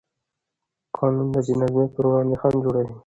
قانون 0.97 1.27
د 1.33 1.35
بېنظمۍ 1.45 1.87
پر 1.93 2.03
وړاندې 2.07 2.39
خنډ 2.41 2.57
جوړوي. 2.65 2.93